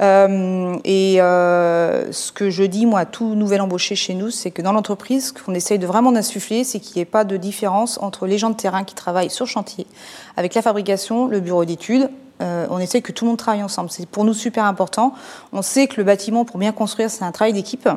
Euh, 0.00 0.76
et 0.84 1.16
ce 1.18 2.32
que 2.32 2.50
je 2.50 2.64
dis 2.64 2.86
moi 2.86 3.00
à 3.00 3.04
tout 3.04 3.34
nouvel 3.36 3.60
embauché 3.60 3.94
chez 3.94 4.14
nous, 4.14 4.30
c'est 4.30 4.50
que 4.50 4.60
dans 4.60 4.72
l'entreprise, 4.72 5.28
ce 5.28 5.32
qu'on 5.44 5.54
essaye 5.54 5.78
de 5.78 5.86
vraiment 5.86 6.14
insuffler, 6.16 6.64
c'est 6.64 6.80
qu'il 6.80 6.96
n'y 6.96 7.02
ait 7.02 7.04
pas 7.04 7.22
de 7.22 7.36
différence 7.36 7.98
entre 8.02 8.26
les 8.26 8.38
gens 8.38 8.50
de 8.50 8.56
terrain 8.56 8.82
qui 8.82 8.96
travaillent 8.96 9.30
sur 9.30 9.46
chantier, 9.46 9.86
avec 10.36 10.54
la 10.54 10.62
fabrication, 10.62 11.28
le 11.28 11.38
bureau 11.38 11.64
d'études, 11.64 12.10
euh, 12.40 12.66
on 12.70 12.78
essaie 12.78 13.02
que 13.02 13.12
tout 13.12 13.24
le 13.24 13.30
monde 13.30 13.38
travaille 13.38 13.62
ensemble. 13.62 13.90
C'est 13.90 14.06
pour 14.06 14.24
nous 14.24 14.34
super 14.34 14.64
important. 14.64 15.14
On 15.52 15.62
sait 15.62 15.86
que 15.86 15.96
le 15.96 16.04
bâtiment, 16.04 16.44
pour 16.44 16.58
bien 16.58 16.72
construire, 16.72 17.10
c'est 17.10 17.24
un 17.24 17.32
travail 17.32 17.52
d'équipe 17.52 17.88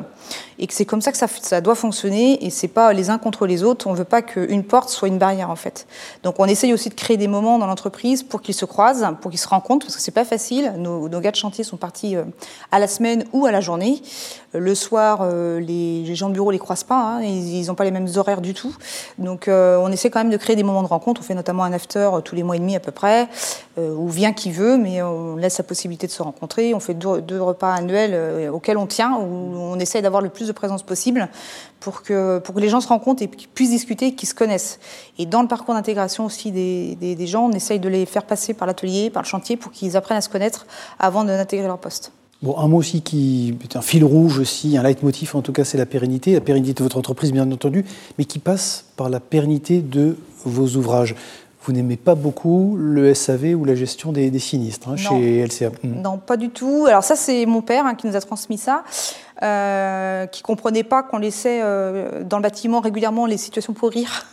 et 0.58 0.66
que 0.66 0.74
c'est 0.74 0.84
comme 0.84 1.00
ça 1.00 1.12
que 1.12 1.18
ça, 1.18 1.60
doit 1.60 1.74
fonctionner 1.74 2.44
et 2.44 2.50
c'est 2.50 2.68
pas 2.68 2.92
les 2.92 3.10
uns 3.10 3.18
contre 3.18 3.46
les 3.46 3.62
autres. 3.62 3.86
On 3.86 3.94
veut 3.94 4.04
pas 4.04 4.22
qu'une 4.22 4.64
porte 4.64 4.88
soit 4.88 5.08
une 5.08 5.18
barrière 5.18 5.50
en 5.50 5.56
fait. 5.56 5.86
Donc 6.22 6.36
on 6.38 6.44
essaye 6.44 6.72
aussi 6.72 6.88
de 6.88 6.94
créer 6.94 7.16
des 7.16 7.28
moments 7.28 7.58
dans 7.58 7.66
l'entreprise 7.66 8.22
pour 8.22 8.42
qu'ils 8.42 8.54
se 8.54 8.64
croisent, 8.64 9.06
pour 9.20 9.30
qu'ils 9.30 9.40
se 9.40 9.48
rencontrent 9.48 9.86
parce 9.86 9.96
que 9.96 10.02
c'est 10.02 10.10
pas 10.12 10.24
facile. 10.24 10.72
Nos, 10.78 11.08
gars 11.08 11.30
de 11.30 11.36
chantier 11.36 11.64
sont 11.64 11.76
partis 11.76 12.16
euh, 12.16 12.24
à 12.70 12.78
la 12.78 12.88
semaine 12.88 13.24
ou 13.32 13.46
à 13.46 13.50
la 13.50 13.60
journée. 13.60 14.02
Le 14.52 14.74
soir, 14.74 15.20
euh, 15.22 15.58
les, 15.58 16.14
gens 16.14 16.28
de 16.28 16.34
bureau 16.34 16.50
les 16.50 16.58
croisent 16.58 16.84
pas. 16.84 17.00
Hein, 17.00 17.22
ils 17.22 17.66
n'ont 17.66 17.74
pas 17.74 17.84
les 17.84 17.90
mêmes 17.90 18.08
horaires 18.16 18.40
du 18.40 18.54
tout. 18.54 18.74
Donc 19.18 19.48
on 19.48 19.90
essaie 19.90 20.10
quand 20.10 20.20
même 20.20 20.30
de 20.30 20.36
créer 20.36 20.56
des 20.56 20.62
moments 20.62 20.82
de 20.82 20.88
rencontre. 20.88 21.20
On 21.20 21.24
fait 21.24 21.34
notamment 21.34 21.64
un 21.64 21.72
after 21.72 22.10
tous 22.24 22.34
les 22.34 22.42
mois 22.42 22.56
et 22.56 22.60
demi 22.60 22.76
à 22.76 22.80
peu 22.80 22.92
près, 22.92 23.28
où 23.76 24.08
vient 24.08 24.32
qui 24.32 24.50
veut, 24.50 24.76
mais 24.76 25.02
on 25.02 25.36
laisse 25.36 25.58
la 25.58 25.64
possibilité 25.64 26.06
de 26.06 26.12
se 26.12 26.22
rencontrer. 26.22 26.74
On 26.74 26.80
fait 26.80 26.94
deux, 26.94 27.40
repas 27.40 27.72
annuels 27.72 28.12
euh, 28.14 28.50
auxquels 28.50 28.76
on 28.76 28.86
tient, 28.86 29.16
où 29.16 29.24
on 29.24 29.78
essaye 29.78 30.02
d'avoir 30.02 30.22
le 30.22 30.28
plus 30.28 30.46
de 30.46 30.52
présence 30.52 30.82
possible 30.82 31.28
pour 31.80 32.02
que, 32.02 32.38
pour 32.38 32.54
que 32.54 32.60
les 32.60 32.68
gens 32.68 32.80
se 32.80 32.88
rencontrent 32.88 33.22
et 33.22 33.28
puissent 33.28 33.70
discuter, 33.70 34.14
qu'ils 34.14 34.28
se 34.28 34.34
connaissent. 34.34 34.78
Et 35.18 35.26
dans 35.26 35.42
le 35.42 35.48
parcours 35.48 35.74
d'intégration 35.74 36.24
aussi 36.24 36.52
des, 36.52 36.94
des, 36.94 37.26
gens, 37.26 37.46
on 37.46 37.52
essaye 37.52 37.80
de 37.80 37.88
les 37.88 38.06
faire 38.06 38.24
passer 38.24 38.54
par 38.54 38.66
l'atelier, 38.66 39.10
par 39.10 39.22
le 39.22 39.28
chantier, 39.28 39.56
pour 39.56 39.72
qu'ils 39.72 39.96
apprennent 39.96 40.18
à 40.18 40.22
se 40.22 40.28
connaître 40.28 40.66
avant 40.98 41.24
d'intégrer 41.24 41.66
leur 41.66 41.78
poste. 41.78 42.12
Bon, 42.42 42.58
un 42.58 42.68
mot 42.68 42.76
aussi 42.76 43.00
qui 43.00 43.56
est 43.62 43.76
un 43.76 43.82
fil 43.82 44.04
rouge 44.04 44.38
aussi, 44.38 44.76
un 44.76 44.82
leitmotiv 44.82 45.34
en 45.34 45.40
tout 45.40 45.52
cas, 45.52 45.64
c'est 45.64 45.78
la 45.78 45.86
pérennité, 45.86 46.34
la 46.34 46.42
pérennité 46.42 46.74
de 46.74 46.82
votre 46.82 46.98
entreprise 46.98 47.32
bien 47.32 47.50
entendu, 47.50 47.84
mais 48.18 48.26
qui 48.26 48.38
passe 48.38 48.84
par 48.96 49.08
la 49.08 49.18
pérennité 49.18 49.80
de 49.80 50.16
vos 50.44 50.76
ouvrages. 50.76 51.14
Vous 51.64 51.72
n'aimez 51.72 51.96
pas 51.96 52.14
beaucoup 52.14 52.76
le 52.78 53.14
SAV 53.14 53.54
ou 53.54 53.64
la 53.64 53.74
gestion 53.74 54.12
des, 54.12 54.38
sinistres 54.38 54.88
hein, 54.88 54.96
chez 54.96 55.44
LCA. 55.44 55.70
Hmm. 55.82 56.02
Non, 56.02 56.18
pas 56.18 56.36
du 56.36 56.50
tout. 56.50 56.86
Alors 56.86 57.02
ça, 57.02 57.16
c'est 57.16 57.46
mon 57.46 57.62
père 57.62 57.86
hein, 57.86 57.94
qui 57.94 58.06
nous 58.06 58.16
a 58.16 58.20
transmis 58.20 58.58
ça, 58.58 58.84
euh, 59.42 60.26
qui 60.26 60.42
comprenait 60.42 60.84
pas 60.84 61.02
qu'on 61.02 61.18
laissait 61.18 61.60
euh, 61.62 62.22
dans 62.22 62.36
le 62.36 62.42
bâtiment 62.42 62.80
régulièrement 62.80 63.26
les 63.26 63.38
situations 63.38 63.72
pour 63.72 63.90
rire 63.90 64.26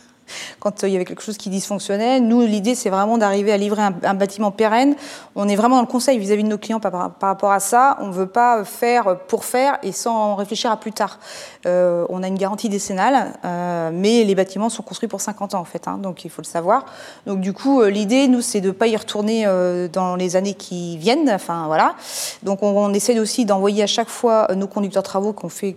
quand 0.60 0.84
euh, 0.84 0.88
il 0.88 0.92
y 0.92 0.96
avait 0.96 1.04
quelque 1.04 1.22
chose 1.22 1.36
qui 1.36 1.50
dysfonctionnait. 1.50 2.20
Nous, 2.20 2.42
l'idée, 2.42 2.74
c'est 2.74 2.90
vraiment 2.90 3.18
d'arriver 3.18 3.52
à 3.52 3.56
livrer 3.56 3.82
un, 3.82 4.14
bâtiment 4.14 4.50
pérenne. 4.50 4.94
On 5.34 5.48
est 5.48 5.56
vraiment 5.56 5.76
dans 5.76 5.82
le 5.82 5.88
conseil 5.88 6.18
vis-à-vis 6.18 6.44
de 6.44 6.48
nos 6.48 6.58
clients 6.58 6.80
par, 6.80 7.12
rapport 7.20 7.52
à 7.52 7.60
ça. 7.60 7.96
On 8.00 8.08
ne 8.08 8.12
veut 8.12 8.26
pas 8.26 8.64
faire 8.64 9.18
pour 9.28 9.44
faire 9.44 9.78
et 9.82 9.92
sans 9.92 10.34
réfléchir 10.34 10.70
à 10.70 10.76
plus 10.76 10.92
tard. 10.92 11.18
Euh, 11.66 12.06
on 12.08 12.22
a 12.22 12.28
une 12.28 12.38
garantie 12.38 12.68
décennale, 12.68 13.32
euh, 13.44 13.90
mais 13.92 14.24
les 14.24 14.34
bâtiments 14.34 14.68
sont 14.68 14.82
construits 14.82 15.08
pour 15.08 15.20
50 15.20 15.54
ans, 15.54 15.60
en 15.60 15.64
fait, 15.64 15.88
hein, 15.88 15.98
donc 15.98 16.24
il 16.24 16.30
faut 16.30 16.42
le 16.42 16.46
savoir. 16.46 16.84
Donc, 17.26 17.40
du 17.40 17.52
coup, 17.52 17.82
l'idée, 17.84 18.28
nous, 18.28 18.40
c'est 18.40 18.60
de 18.60 18.68
ne 18.68 18.72
pas 18.72 18.86
y 18.86 18.96
retourner 18.96 19.46
dans 19.92 20.16
les 20.16 20.36
années 20.36 20.54
qui 20.54 20.96
viennent. 20.98 21.30
Enfin, 21.30 21.66
voilà. 21.66 21.94
Donc, 22.42 22.62
on, 22.62 22.92
essaie 22.92 23.18
aussi 23.18 23.44
d'envoyer 23.44 23.82
à 23.82 23.86
chaque 23.86 24.08
fois 24.08 24.48
nos 24.54 24.66
conducteurs 24.66 25.02
travaux 25.02 25.32
qu'on 25.32 25.48
fait 25.48 25.72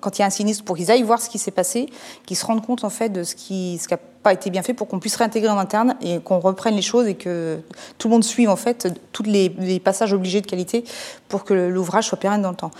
quand 0.00 0.18
il 0.18 0.22
y 0.22 0.24
a 0.24 0.26
un 0.26 0.30
sinistre 0.30 0.64
pour 0.64 0.76
qu'ils 0.76 0.90
aillent 0.90 1.02
voir 1.02 1.20
ce 1.20 1.28
qui 1.28 1.38
s'est 1.38 1.50
passé, 1.50 1.86
qu'ils 2.26 2.36
se 2.36 2.46
rendent 2.46 2.64
compte, 2.64 2.84
en 2.84 2.90
fait, 2.90 3.08
de 3.08 3.22
ce 3.22 3.34
qui 3.34 3.80
n'a 3.90 3.96
pas 3.96 4.32
été 4.32 4.50
bien 4.50 4.62
fait 4.62 4.74
pour 4.74 4.88
qu'on 4.88 5.00
puisse 5.00 5.16
réintégrer 5.16 5.50
en 5.50 5.58
interne 5.58 5.96
et 6.00 6.20
qu'on 6.20 6.38
reprenne 6.38 6.76
les 6.76 6.82
choses 6.82 7.06
et 7.06 7.14
que 7.14 7.60
tout 7.98 8.08
le 8.08 8.12
monde 8.12 8.24
suive 8.24 8.48
en 8.48 8.56
fait 8.56 8.88
tous 9.12 9.24
les, 9.24 9.80
passages 9.80 10.12
obligés 10.12 10.40
de 10.40 10.46
qualité 10.46 10.84
pour 11.28 11.44
que 11.44 11.54
l'ouvrage 11.54 12.06
soit 12.06 12.18
pérenne 12.18 12.42
dans 12.42 12.50
le 12.50 12.56
temps. 12.56 12.70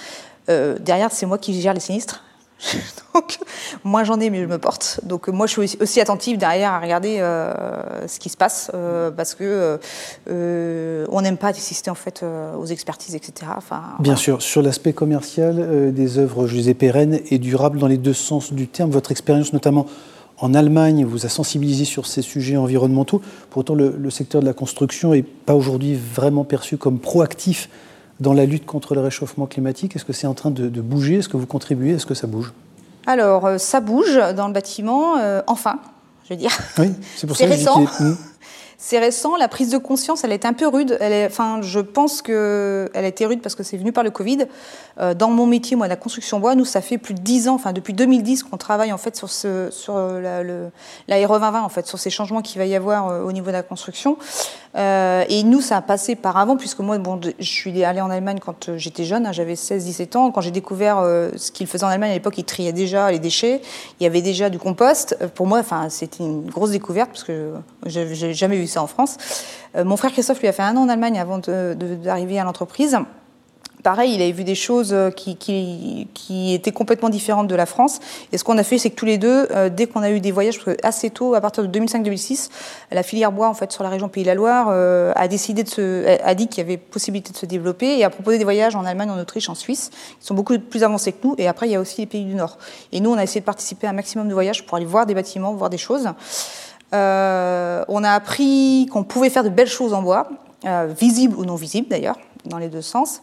Euh, 0.49 0.79
derrière, 0.79 1.13
c'est 1.13 1.27
moi 1.27 1.39
qui 1.39 1.61
gère 1.61 1.75
les 1.75 1.81
sinistres. 1.81 2.23
Donc, 3.15 3.39
moi 3.85 4.05
j'en 4.05 4.19
ai, 4.21 4.31
mais 4.31 4.41
je 4.41 4.47
me 4.47 4.59
porte. 4.59 5.01
Donc, 5.03 5.29
moi 5.29 5.47
je 5.47 5.53
suis 5.61 5.77
aussi 5.81 6.01
attentive 6.01 6.39
derrière 6.39 6.73
à 6.73 6.81
regarder 6.81 7.19
euh, 7.21 8.07
ce 8.09 8.19
qui 8.19 8.29
se 8.29 8.37
passe 8.37 8.71
euh, 8.75 9.11
parce 9.11 9.35
que 9.35 9.79
on 10.29 11.21
n'aime 11.21 11.37
pas 11.37 11.49
assister 11.49 11.91
en 11.91 11.95
fait 11.95 12.25
aux 12.59 12.67
expertises, 12.67 13.15
etc. 13.15 13.53
Enfin, 13.57 13.83
Bien 14.01 14.17
sûr, 14.17 14.41
sur 14.41 14.63
l'aspect 14.63 14.93
commercial 14.93 15.93
des 15.93 16.19
œuvres, 16.19 16.47
je 16.47 16.57
les 16.57 16.75
pérennes 16.75 17.21
et 17.31 17.39
durables 17.39 17.79
dans 17.79 17.87
les 17.87 17.99
deux 17.99 18.15
sens 18.15 18.53
du 18.53 18.69
terme, 18.69 18.91
votre 18.91 19.11
expérience 19.11 19.53
notamment 19.53 19.87
en 20.39 20.55
Allemagne 20.55 21.05
vous 21.05 21.25
a 21.25 21.29
sensibilisé 21.29 21.85
sur 21.85 22.07
ces 22.07 22.21
sujets 22.21 22.57
environnementaux. 22.57 23.23
Pourtant, 23.51 23.75
le, 23.75 24.11
secteur 24.11 24.41
de 24.41 24.47
la 24.47 24.53
construction 24.53 25.13
n'est 25.13 25.23
pas 25.23 25.55
aujourd'hui 25.55 25.95
vraiment 25.95 26.45
perçu 26.45 26.77
comme 26.77 26.99
proactif 26.99 27.69
dans 28.21 28.33
la 28.33 28.47
lutte 28.47 28.67
contre 28.67 28.95
le 28.95 29.01
réchauffement 29.01 29.47
climatique? 29.47 29.97
Est-ce 29.97 30.05
que 30.05 30.13
c'est 30.13 30.27
en 30.27 30.35
train 30.35 30.51
de, 30.51 30.81
bouger? 30.81 31.19
Est-ce 31.19 31.29
que 31.29 31.37
vous 31.37 31.47
contribuez? 31.47 31.93
Est-ce 31.93 32.07
que 32.07 32.15
ça 32.15 32.27
bouge? 32.27 32.53
Alors, 33.07 33.47
euh, 33.47 33.59
ça 33.59 33.81
bouge 33.81 34.21
dans 34.37 34.47
le 34.47 34.53
bâtiment, 34.53 35.19
euh, 35.19 35.43
enfin, 35.47 35.81
je 36.25 36.35
veux 36.35 36.39
dire. 36.39 36.57
Oui, 36.79 36.93
c'est 37.17 37.27
pour 37.27 37.37
ça 37.37 37.47
que 37.47 37.51
récent. 37.51 37.81
Hmm. 37.81 38.17
C'est 38.85 38.99
récent, 38.99 39.37
la 39.37 39.47
prise 39.47 39.71
de 39.71 39.79
conscience, 39.79 40.25
elle 40.25 40.33
est 40.33 40.45
un 40.45 40.55
peu 40.55 40.67
rude. 40.67 40.97
Elle 40.99 41.13
est, 41.13 41.27
enfin, 41.27 41.61
je 41.63 41.79
pense 41.79 42.21
qu'elle 42.21 42.91
a 42.93 43.07
été 43.07 43.25
rude 43.27 43.41
parce 43.41 43.55
que 43.55 43.63
c'est 43.63 43.77
venu 43.77 43.93
par 43.93 44.03
le 44.03 44.11
Covid. 44.11 44.47
Euh, 44.99 45.15
dans 45.15 45.31
mon 45.31 45.47
métier, 45.47 45.77
moi, 45.77 45.87
la 45.87 45.95
construction 45.95 46.41
bois, 46.41 46.57
nous, 46.57 46.65
ça 46.65 46.81
fait 46.81 46.99
plus 46.99 47.15
de 47.15 47.21
10 47.21 47.47
ans, 47.47 47.55
enfin 47.55 47.73
depuis 47.73 47.93
2010, 47.93 48.43
qu'on 48.43 48.57
travaille 48.57 48.93
en 48.93 48.99
fait 48.99 49.15
sur, 49.15 49.31
ce, 49.31 49.69
sur 49.71 49.97
la, 49.97 50.43
le, 50.43 50.71
la 51.07 51.17
RE 51.25 51.39
2020, 51.39 51.63
en 51.63 51.69
fait, 51.69 51.87
sur 51.87 52.01
ces 52.01 52.11
changements 52.11 52.43
qu'il 52.43 52.59
va 52.59 52.67
y 52.67 52.75
avoir 52.75 53.25
au 53.25 53.31
niveau 53.31 53.47
de 53.47 53.53
la 53.53 53.63
construction. 53.63 54.19
Euh, 54.75 55.25
et 55.29 55.43
nous, 55.43 55.61
ça 55.61 55.77
a 55.77 55.83
passé 55.83 56.17
par 56.17 56.37
avant, 56.37 56.57
puisque 56.57 56.81
moi, 56.81 56.97
bon, 56.99 57.21
je 57.39 57.45
suis 57.45 57.85
allée 57.85 58.01
en 58.01 58.11
Allemagne 58.11 58.39
quand 58.41 58.69
euh, 58.69 58.79
j'étais 58.79 59.05
jeune, 59.05 59.27
hein, 59.27 59.33
j'avais 59.33 59.55
16-17 59.55 60.17
ans. 60.17 60.31
Quand 60.31 60.41
j'ai 60.41 60.51
découvert 60.51 60.99
euh, 60.99 61.31
ce 61.37 61.51
qu'ils 61.51 61.67
faisaient 61.67 61.85
en 61.85 61.89
Allemagne 61.89 62.13
à 62.13 62.15
l'époque, 62.15 62.39
ils 62.39 62.45
triaient 62.45 62.73
déjà 62.73 63.11
les 63.11 63.19
déchets, 63.19 63.61
il 64.01 64.05
y 64.05 64.07
avait 64.07 64.23
déjà 64.23 64.49
du 64.49 64.59
compost. 64.59 65.17
Pour 65.35 65.47
moi, 65.47 65.63
c'était 65.89 66.25
une 66.25 66.49
grosse 66.49 66.71
découverte, 66.71 67.11
parce 67.11 67.25
que 67.25 67.53
j'ai 67.87 68.33
jamais 68.33 68.57
vu 68.57 68.67
ça 68.67 68.83
en 68.83 68.87
France. 68.87 69.19
mon 69.75 69.97
frère 69.97 70.13
Christophe 70.13 70.41
lui 70.41 70.49
a 70.49 70.53
fait 70.53 70.63
un 70.63 70.77
an 70.77 70.83
en 70.83 70.89
Allemagne 70.89 71.19
avant 71.19 71.39
d'arriver 71.39 72.39
à 72.39 72.45
l'entreprise 72.45 72.99
pareil, 73.83 74.15
il 74.15 74.23
avait 74.23 74.33
vu 74.33 74.45
des 74.45 74.55
choses 74.55 74.93
euh, 74.93 75.11
qui, 75.11 75.37
qui, 75.37 76.55
étaient 76.55 76.73
complètement 76.73 77.09
différentes 77.09 77.49
de 77.49 77.55
la 77.55 77.67
France. 77.67 78.01
Et 78.33 78.39
ce 78.39 78.45
qu'on 78.45 78.59
a 78.59 78.63
fait, 78.63 78.79
c'est 78.79 78.91
que 78.91 78.95
tous 78.95 79.07
les 79.07 79.19
deux, 79.19 79.49
euh, 79.51 79.69
dès 79.69 79.87
qu'on 79.87 80.03
a 80.03 80.11
eu 80.11 80.21
des 80.21 80.33
voyages, 80.33 80.61
assez 80.83 81.11
tôt, 81.11 81.35
à 81.35 81.41
partir 81.41 81.67
de 81.67 81.79
2005-2006, 81.79 82.51
la 82.91 83.03
filière 83.03 83.33
bois, 83.33 83.49
en 83.49 83.55
fait, 83.55 83.73
sur 83.73 83.83
la 83.83 83.91
région 83.91 84.09
Pays 84.09 84.23
de 84.23 84.29
la 84.29 84.35
Loire, 84.35 84.69
euh, 84.71 85.13
a 85.17 85.29
décidé 85.29 85.63
de 85.63 85.69
se, 85.69 86.21
a 86.23 86.35
dit 86.35 86.49
qu'il 86.49 86.63
y 86.63 86.67
avait 86.67 86.77
possibilité 86.77 87.33
de 87.33 87.37
se 87.37 87.47
développer 87.47 87.99
et 87.99 88.05
a 88.05 88.11
proposé 88.11 88.39
des 88.39 88.45
voyages 88.45 88.77
en 88.77 88.85
Allemagne, 88.85 89.11
en 89.11 89.19
Autriche, 89.19 89.49
en 89.49 89.55
Suisse, 89.55 89.91
qui 90.21 90.27
sont 90.27 90.35
beaucoup 90.35 90.59
plus 90.59 90.85
avancés 90.85 91.13
que 91.13 91.27
nous. 91.27 91.35
Et 91.39 91.49
après, 91.49 91.69
il 91.69 91.73
y 91.73 91.77
a 91.77 91.81
aussi 91.81 92.03
les 92.03 92.07
pays 92.07 92.25
du 92.25 92.35
Nord. 92.35 92.59
Et 92.93 93.01
nous, 93.01 93.11
on 93.11 93.17
a 93.17 93.23
essayé 93.23 93.41
de 93.41 93.47
participer 93.47 93.87
à 93.87 93.91
un 93.91 93.95
maximum 93.95 94.29
de 94.29 94.35
voyages 94.35 94.65
pour 94.65 94.77
aller 94.77 94.87
voir 94.87 95.07
des 95.07 95.15
bâtiments, 95.15 95.53
voir 95.55 95.71
des 95.71 95.79
choses. 95.79 96.09
on 96.93 96.97
a 98.05 98.11
appris 98.11 98.87
qu'on 98.93 99.05
pouvait 99.05 99.31
faire 99.31 99.45
de 99.45 99.49
belles 99.49 99.69
choses 99.69 99.95
en 99.95 100.03
bois, 100.03 100.29
visibles 100.97 101.37
ou 101.37 101.45
non 101.45 101.57
visibles 101.57 101.89
d'ailleurs 101.89 102.17
dans 102.45 102.59
les 102.59 102.69
deux 102.69 102.83
sens. 102.83 103.23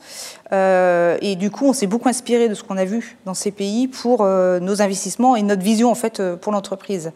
Euh, 0.52 1.18
et 1.22 1.36
du 1.36 1.52
coup, 1.52 1.66
on 1.66 1.74
s'est 1.74 1.88
beaucoup 1.88 2.10
inspiré 2.10 2.50
de 2.50 2.54
ce 2.54 2.64
qu'on 2.64 2.78
a 2.78 2.86
vu 2.86 3.18
dans 3.26 3.34
ces 3.34 3.52
pays 3.52 3.88
pour 3.88 4.22
euh, 4.22 4.60
nos 4.60 4.82
investissements 4.82 5.36
et 5.36 5.42
notre 5.44 5.62
vision 5.62 5.92
en 5.92 5.96
fait 5.96 6.20
euh, 6.20 6.36
pour 6.36 6.52
l'entreprise. 6.52 7.12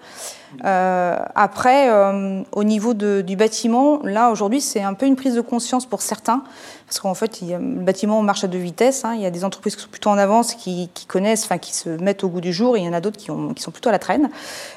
après, 0.61 1.89
au 2.51 2.63
niveau 2.63 2.93
du 2.93 3.35
bâtiment, 3.35 4.01
là 4.03 4.29
aujourd'hui, 4.29 4.61
c'est 4.61 4.81
un 4.81 4.93
peu 4.93 5.07
une 5.07 5.15
prise 5.15 5.33
de 5.33 5.41
conscience 5.41 5.87
pour 5.87 6.03
certains, 6.03 6.43
parce 6.85 6.99
qu'en 6.99 7.15
fait, 7.15 7.41
le 7.41 7.81
bâtiment 7.81 8.21
marche 8.21 8.43
à 8.43 8.47
deux 8.47 8.59
vitesses. 8.59 9.03
Hein. 9.03 9.13
il 9.15 9.21
y 9.21 9.25
a 9.25 9.31
des 9.31 9.45
entreprises 9.45 9.75
qui 9.75 9.81
sont 9.81 9.89
plutôt 9.89 10.11
en 10.11 10.17
avance, 10.19 10.53
qui, 10.53 10.91
connaissent, 11.07 11.45
enfin 11.45 11.57
qui 11.57 11.73
se 11.73 11.89
mettent 11.89 12.23
au 12.23 12.29
goût 12.29 12.41
du 12.41 12.53
jour, 12.53 12.77
et 12.77 12.81
il 12.81 12.85
y 12.85 12.87
en 12.87 12.93
a 12.93 13.01
d'autres 13.01 13.17
qui, 13.17 13.31
qui, 13.55 13.63
sont 13.63 13.71
plutôt 13.71 13.89
à 13.89 13.93
la 13.93 13.99
traîne. 13.99 14.29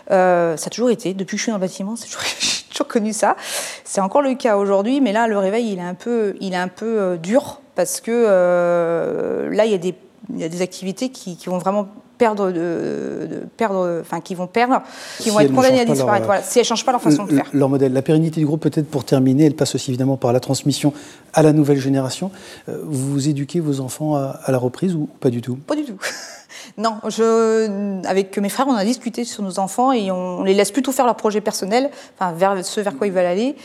ça 0.09 0.55
a 0.55 0.71
toujours 0.71 0.89
été, 0.89 1.13
depuis 1.13 1.37
que 1.37 1.41
je 1.41 1.43
suis 1.43 1.53
dans 1.53 1.59
le 1.59 1.67
bâtiment, 1.67 1.95
c'est 1.95 2.07
toujours, 2.07 2.23
toujours 2.77 2.89
connu 2.89 3.13
ça. 3.13 3.37
C'est 3.85 4.01
encore 4.01 4.23
le 4.23 4.35
cas 4.35 4.57
aujourd'hui, 4.57 5.01
mais 5.01 5.13
là, 5.13 5.27
le 5.27 5.39
réveil, 5.39 5.73
il 5.73 5.79
est 5.79 5.83
un 5.83 5.95
peu, 5.95 6.35
il 6.41 6.53
est 6.53 6.57
un 6.57 6.69
peu 6.69 7.19
dur 7.23 7.61
parce 7.75 8.01
que 8.01 8.11
euh, 8.11 9.55
là, 9.55 9.67
il 9.67 9.71
y, 9.71 9.75
a 9.75 9.79
des, 9.79 9.95
il 10.33 10.41
y, 10.41 10.45
a 10.45 10.49
des, 10.49 10.63
activités 10.63 11.11
qui, 11.11 11.37
qui 11.37 11.49
vont 11.49 11.59
vraiment 11.59 11.89
perdre, 12.19 12.51
de, 12.51 13.47
perdre, 13.57 14.01
enfin 14.01 14.21
qui 14.21 14.35
vont 14.35 14.47
perdre, 14.47 14.81
qui 15.19 15.31
vont 15.31 15.41
être 15.41 15.55
condamnées 15.55 15.81
à 15.81 15.85
disparaître. 15.85 16.27
voilà, 16.27 16.43
si 16.43 16.59
elles 16.59 16.65
ne 16.65 16.69
changent 16.69 16.85
pas 16.85 16.93
leur 16.93 17.03
façon 17.03 17.25
de 17.25 17.33
faire. 17.33 17.49
Leur 17.53 17.69
modèle, 17.69 17.93
la 17.93 18.03
pérennité 18.03 18.41
du 18.41 18.47
groupe, 18.47 18.63
peut-être 18.63 18.89
pour 18.89 19.05
terminer, 19.05 19.45
elle 19.45 19.55
passe 19.55 19.75
aussi 19.75 19.91
évidemment 19.91 20.17
par 20.17 20.33
la 20.33 20.41
transmission 20.41 20.93
à 21.35 21.43
la 21.43 21.53
nouvelle 21.53 21.79
génération. 21.79 22.31
Euh, 22.69 22.81
vous 22.85 23.29
éduquez 23.29 23.61
vos 23.61 23.81
enfants 23.81 24.17
à, 24.17 24.41
la 24.49 24.59
reprise 24.59 24.95
ou 24.95 25.09
pas 25.21 25.31
du 25.31 25.43
tout? 25.43 25.57
Pas 25.57 25.77
du 25.77 25.85
tout. 25.85 25.99
Non, 26.79 26.99
je, 27.09 28.05
avec 28.07 28.37
mes 28.37 28.51
frères, 28.51 28.69
on 28.69 28.75
a 28.75 28.85
discuté 28.85 29.25
sur 29.25 29.43
nos 29.43 29.59
enfants 29.59 29.93
et 29.93 30.11
on, 30.11 30.43
les 30.43 30.53
laisse 30.53 30.71
plutôt 30.71 30.93
faire 30.93 31.07
leurs 31.07 31.17
projets 31.17 31.41
personnels, 31.41 31.91
enfin 32.19 32.33
vers 32.33 32.65
ce 32.65 32.81
vers 32.81 32.97
quoi 32.97 33.07
ils 33.07 33.13
veulent 33.13 33.25
aller. 33.25 33.57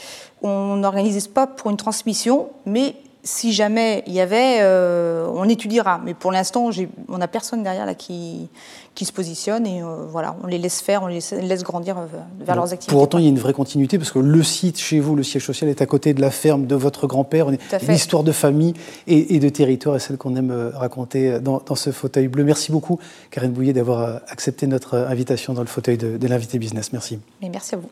On 0.42 0.78
n'organise 0.78 1.28
pas 1.28 1.46
pour 1.46 1.72
une 1.72 1.78
transmission, 1.78 2.50
mais 2.66 2.96
si 3.24 3.54
jamais 3.54 4.04
il 4.08 4.14
y 4.14 4.20
avait, 4.20 4.60
euh, 4.62 5.28
on 5.34 5.48
étudiera. 5.48 6.02
Mais 6.04 6.14
pour 6.14 6.32
l'instant, 6.32 6.70
on 7.08 7.18
n'a 7.18 7.28
personne 7.28 7.64
derrière 7.64 7.86
là 7.86 7.94
qui, 7.94 8.50
qui 8.96 9.06
se 9.06 9.14
positionne 9.14 9.66
et 9.68 9.82
euh, 9.82 10.06
voilà, 10.10 10.36
on 10.44 10.48
les 10.48 10.58
laisse 10.58 10.82
faire, 10.82 11.04
on 11.04 11.08
les 11.08 11.20
laisse, 11.42 11.64
grandir 11.64 11.98
euh, 11.98 12.06
vers 12.40 12.56
leurs 12.56 12.74
activités. 12.74 12.92
Pour 12.92 13.02
autant, 13.02 13.20
il 13.20 13.26
y 13.26 13.28
a 13.28 13.30
une 13.30 13.40
vraie 13.40 13.54
continuité 13.54 13.98
parce 13.98 14.12
que 14.12 14.20
le 14.20 14.44
site 14.44 14.80
chez 14.80 15.00
vous, 15.00 15.16
le 15.16 15.24
siège 15.24 15.46
social, 15.46 15.70
est 15.70 15.82
à 15.82 15.86
côté 15.86 16.14
de 16.14 16.22
la 16.22 16.32
ferme 16.32 16.66
de 16.66 16.76
votre 16.76 17.08
grand-père. 17.08 17.48
L'histoire 17.88 18.24
de 18.24 18.32
famille 18.32 18.74
et, 19.08 19.40
de 19.40 19.50
territoire 19.50 19.96
est 19.96 20.00
celle 20.00 20.18
qu'on 20.18 20.36
aime 20.36 20.72
raconter 20.74 21.40
dans, 21.40 21.62
ce 21.76 21.92
fauteuil 21.92 22.28
bleu. 22.28 22.44
Merci 22.44 22.72
beaucoup, 22.72 23.00
Karine 23.30 23.52
Bouillet, 23.52 23.74
d'avoir 23.74 24.22
accepté 24.28 24.68
notre 24.68 24.98
invitation 24.98 25.54
dans 25.54 25.62
le 25.62 25.68
fauteuil 25.68 25.98
de, 25.98 26.18
de 26.18 26.28
l'invité 26.28 26.60
business. 26.60 26.92
Merci. 26.94 27.20
Merci 27.42 27.76
à 27.76 27.78
vous. 27.78 27.90